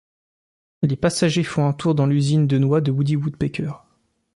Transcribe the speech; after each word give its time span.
Les 0.81 0.95
passagers 0.95 1.43
font 1.43 1.67
un 1.67 1.73
tour 1.73 1.93
dans 1.93 2.07
l'usine 2.07 2.47
de 2.47 2.57
noix 2.57 2.81
de 2.81 2.89
Woody 2.91 3.15
Woodpecker. 3.15 3.71